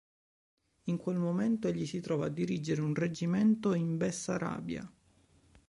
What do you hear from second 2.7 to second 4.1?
un reggimento in